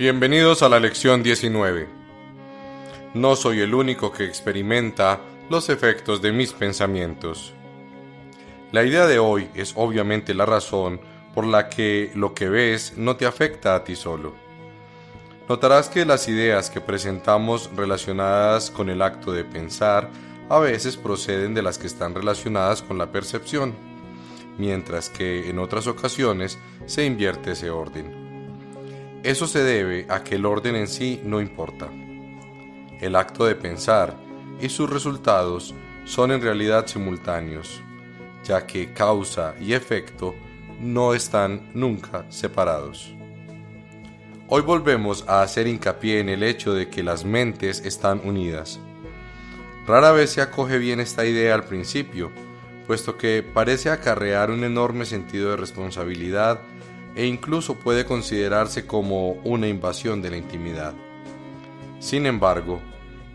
Bienvenidos 0.00 0.62
a 0.62 0.70
la 0.70 0.80
lección 0.80 1.22
19. 1.22 1.86
No 3.12 3.36
soy 3.36 3.60
el 3.60 3.74
único 3.74 4.10
que 4.10 4.24
experimenta 4.24 5.20
los 5.50 5.68
efectos 5.68 6.22
de 6.22 6.32
mis 6.32 6.54
pensamientos. 6.54 7.52
La 8.72 8.82
idea 8.82 9.06
de 9.06 9.18
hoy 9.18 9.50
es 9.54 9.74
obviamente 9.76 10.32
la 10.32 10.46
razón 10.46 11.02
por 11.34 11.46
la 11.46 11.68
que 11.68 12.10
lo 12.14 12.32
que 12.32 12.48
ves 12.48 12.94
no 12.96 13.16
te 13.16 13.26
afecta 13.26 13.74
a 13.74 13.84
ti 13.84 13.94
solo. 13.94 14.32
Notarás 15.50 15.90
que 15.90 16.06
las 16.06 16.28
ideas 16.28 16.70
que 16.70 16.80
presentamos 16.80 17.68
relacionadas 17.76 18.70
con 18.70 18.88
el 18.88 19.02
acto 19.02 19.32
de 19.32 19.44
pensar 19.44 20.08
a 20.48 20.58
veces 20.60 20.96
proceden 20.96 21.52
de 21.52 21.60
las 21.60 21.76
que 21.76 21.88
están 21.88 22.14
relacionadas 22.14 22.80
con 22.80 22.96
la 22.96 23.12
percepción, 23.12 23.74
mientras 24.56 25.10
que 25.10 25.50
en 25.50 25.58
otras 25.58 25.86
ocasiones 25.86 26.58
se 26.86 27.04
invierte 27.04 27.52
ese 27.52 27.68
orden. 27.68 28.19
Eso 29.22 29.46
se 29.46 29.62
debe 29.62 30.06
a 30.08 30.24
que 30.24 30.36
el 30.36 30.46
orden 30.46 30.76
en 30.76 30.88
sí 30.88 31.20
no 31.24 31.42
importa. 31.42 31.88
El 33.00 33.16
acto 33.16 33.44
de 33.44 33.54
pensar 33.54 34.16
y 34.62 34.70
sus 34.70 34.88
resultados 34.88 35.74
son 36.06 36.32
en 36.32 36.40
realidad 36.40 36.86
simultáneos, 36.86 37.82
ya 38.44 38.66
que 38.66 38.94
causa 38.94 39.54
y 39.60 39.74
efecto 39.74 40.34
no 40.80 41.12
están 41.12 41.70
nunca 41.74 42.24
separados. 42.30 43.14
Hoy 44.48 44.62
volvemos 44.62 45.24
a 45.28 45.42
hacer 45.42 45.66
hincapié 45.66 46.20
en 46.20 46.30
el 46.30 46.42
hecho 46.42 46.72
de 46.72 46.88
que 46.88 47.02
las 47.02 47.24
mentes 47.26 47.84
están 47.84 48.22
unidas. 48.24 48.80
Rara 49.86 50.12
vez 50.12 50.30
se 50.30 50.40
acoge 50.40 50.78
bien 50.78 50.98
esta 50.98 51.26
idea 51.26 51.54
al 51.54 51.64
principio, 51.64 52.32
puesto 52.86 53.18
que 53.18 53.42
parece 53.42 53.90
acarrear 53.90 54.50
un 54.50 54.64
enorme 54.64 55.04
sentido 55.04 55.50
de 55.50 55.56
responsabilidad 55.58 56.60
e 57.14 57.26
incluso 57.26 57.74
puede 57.74 58.04
considerarse 58.04 58.86
como 58.86 59.32
una 59.44 59.68
invasión 59.68 60.22
de 60.22 60.30
la 60.30 60.36
intimidad. 60.36 60.94
Sin 61.98 62.26
embargo, 62.26 62.80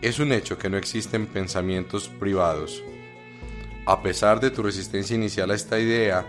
es 0.00 0.18
un 0.18 0.32
hecho 0.32 0.58
que 0.58 0.70
no 0.70 0.76
existen 0.76 1.26
pensamientos 1.26 2.08
privados. 2.08 2.82
A 3.86 4.02
pesar 4.02 4.40
de 4.40 4.50
tu 4.50 4.62
resistencia 4.62 5.16
inicial 5.16 5.50
a 5.50 5.54
esta 5.54 5.78
idea, 5.78 6.26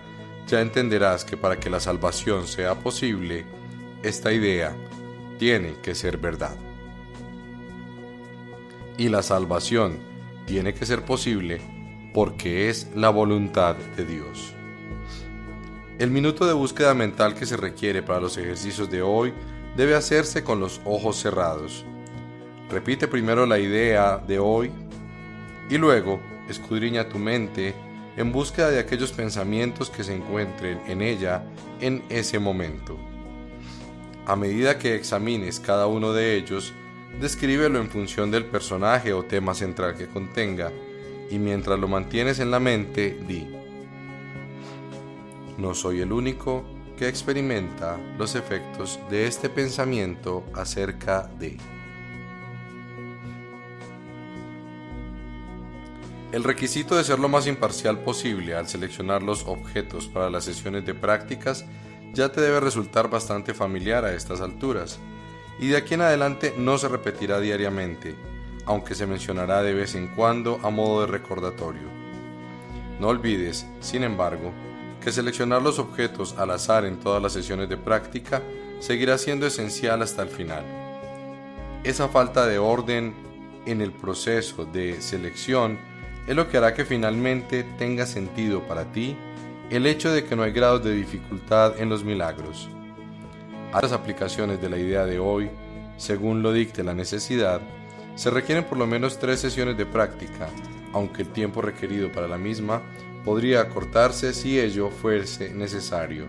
ya 0.47 0.61
entenderás 0.61 1.25
que 1.25 1.37
para 1.37 1.59
que 1.59 1.69
la 1.69 1.79
salvación 1.79 2.47
sea 2.47 2.75
posible, 2.75 3.45
esta 4.01 4.31
idea 4.31 4.75
tiene 5.37 5.75
que 5.81 5.95
ser 5.95 6.17
verdad 6.17 6.55
y 8.97 9.09
la 9.09 9.23
salvación 9.23 9.97
tiene 10.45 10.73
que 10.73 10.85
ser 10.85 11.03
posible 11.03 11.61
porque 12.13 12.69
es 12.69 12.89
la 12.95 13.09
voluntad 13.09 13.75
de 13.97 14.05
Dios. 14.05 14.53
El 16.03 16.11
minuto 16.11 16.45
de 16.45 16.51
búsqueda 16.51 16.93
mental 16.93 17.33
que 17.33 17.45
se 17.45 17.55
requiere 17.55 18.03
para 18.03 18.19
los 18.19 18.35
ejercicios 18.35 18.91
de 18.91 19.01
hoy 19.01 19.33
debe 19.77 19.95
hacerse 19.95 20.43
con 20.43 20.59
los 20.59 20.81
ojos 20.83 21.15
cerrados. 21.15 21.85
Repite 22.69 23.07
primero 23.07 23.45
la 23.45 23.57
idea 23.57 24.17
de 24.17 24.37
hoy 24.37 24.69
y 25.69 25.77
luego 25.77 26.19
escudriña 26.49 27.07
tu 27.07 27.19
mente 27.19 27.73
en 28.17 28.33
búsqueda 28.33 28.69
de 28.69 28.79
aquellos 28.79 29.13
pensamientos 29.13 29.89
que 29.89 30.03
se 30.03 30.13
encuentren 30.13 30.81
en 30.87 31.01
ella 31.01 31.45
en 31.79 32.03
ese 32.09 32.37
momento. 32.37 32.97
A 34.25 34.35
medida 34.35 34.77
que 34.77 34.95
examines 34.95 35.61
cada 35.61 35.87
uno 35.87 36.11
de 36.11 36.35
ellos, 36.35 36.73
Descríbelo 37.21 37.79
en 37.79 37.89
función 37.89 38.31
del 38.31 38.45
personaje 38.45 39.13
o 39.13 39.23
tema 39.23 39.53
central 39.53 39.95
que 39.95 40.07
contenga 40.07 40.71
y 41.29 41.37
mientras 41.37 41.79
lo 41.79 41.87
mantienes 41.87 42.39
en 42.39 42.49
la 42.49 42.59
mente, 42.59 43.19
di, 43.27 43.47
no 45.57 45.73
soy 45.73 46.01
el 46.01 46.11
único 46.11 46.63
que 46.97 47.07
experimenta 47.07 47.97
los 48.17 48.35
efectos 48.35 48.99
de 49.09 49.27
este 49.27 49.49
pensamiento 49.49 50.43
acerca 50.53 51.29
de... 51.39 51.57
El 56.31 56.43
requisito 56.43 56.95
de 56.95 57.03
ser 57.03 57.19
lo 57.19 57.29
más 57.29 57.45
imparcial 57.45 57.99
posible 57.99 58.55
al 58.55 58.67
seleccionar 58.67 59.21
los 59.21 59.45
objetos 59.45 60.07
para 60.07 60.31
las 60.31 60.45
sesiones 60.45 60.83
de 60.85 60.95
prácticas 60.95 61.63
ya 62.13 62.31
te 62.31 62.41
debe 62.41 62.59
resultar 62.59 63.09
bastante 63.09 63.53
familiar 63.53 64.03
a 64.03 64.13
estas 64.13 64.41
alturas 64.41 64.99
y 65.59 65.67
de 65.67 65.77
aquí 65.77 65.93
en 65.93 66.01
adelante 66.01 66.53
no 66.57 66.79
se 66.79 66.87
repetirá 66.87 67.39
diariamente, 67.39 68.15
aunque 68.65 68.95
se 68.95 69.05
mencionará 69.05 69.61
de 69.61 69.73
vez 69.73 69.93
en 69.93 70.07
cuando 70.07 70.59
a 70.63 70.71
modo 70.71 71.01
de 71.01 71.07
recordatorio. 71.07 71.87
No 72.99 73.09
olvides, 73.09 73.67
sin 73.79 74.03
embargo, 74.03 74.51
que 75.03 75.11
seleccionar 75.11 75.61
los 75.61 75.79
objetos 75.79 76.35
al 76.37 76.51
azar 76.51 76.85
en 76.85 76.97
todas 76.97 77.21
las 77.21 77.33
sesiones 77.33 77.67
de 77.67 77.75
práctica 77.75 78.41
seguirá 78.79 79.17
siendo 79.17 79.45
esencial 79.45 80.01
hasta 80.01 80.23
el 80.23 80.29
final. 80.29 80.63
Esa 81.83 82.07
falta 82.07 82.47
de 82.47 82.57
orden 82.57 83.13
en 83.65 83.81
el 83.81 83.91
proceso 83.91 84.65
de 84.65 85.01
selección 85.01 85.77
es 86.25 86.35
lo 86.35 86.49
que 86.49 86.57
hará 86.57 86.73
que 86.73 86.85
finalmente 86.85 87.63
tenga 87.77 88.05
sentido 88.05 88.61
para 88.61 88.91
ti 88.91 89.17
el 89.69 89.85
hecho 89.85 90.11
de 90.11 90.23
que 90.23 90.35
no 90.35 90.43
hay 90.43 90.51
grados 90.51 90.83
de 90.83 90.93
dificultad 90.93 91.79
en 91.79 91.89
los 91.89 92.03
milagros. 92.03 92.69
A 93.73 93.81
las 93.81 93.91
aplicaciones 93.91 94.61
de 94.61 94.69
la 94.69 94.77
idea 94.77 95.05
de 95.05 95.19
hoy, 95.19 95.49
según 95.97 96.41
lo 96.41 96.53
dicte 96.53 96.83
la 96.83 96.93
necesidad, 96.93 97.59
se 98.15 98.29
requieren 98.29 98.63
por 98.63 98.77
lo 98.77 98.87
menos 98.87 99.19
tres 99.19 99.39
sesiones 99.39 99.77
de 99.77 99.85
práctica, 99.85 100.47
aunque 100.93 101.23
el 101.23 101.29
tiempo 101.29 101.61
requerido 101.61 102.11
para 102.11 102.27
la 102.27 102.37
misma 102.37 102.81
podría 103.25 103.61
acortarse 103.61 104.33
si 104.33 104.59
ello 104.59 104.89
fuese 104.89 105.53
necesario. 105.53 106.27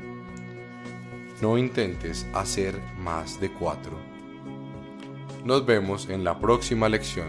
No 1.40 1.58
intentes 1.58 2.26
hacer 2.32 2.80
más 2.98 3.40
de 3.40 3.50
cuatro. 3.50 3.98
Nos 5.44 5.66
vemos 5.66 6.08
en 6.08 6.24
la 6.24 6.38
próxima 6.38 6.88
lección. 6.88 7.28